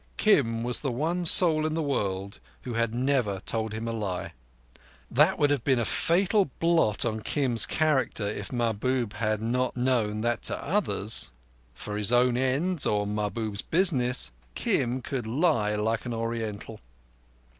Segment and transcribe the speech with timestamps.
[0.17, 4.33] Kim was the one soul in the world who had never told him a lie.
[5.11, 10.21] That would have been a fatal blot on Kim's character if Mahbub had not known
[10.21, 11.29] that to others,
[11.75, 16.79] for his own ends or Mahbub's business, Kim could lie like an Oriental.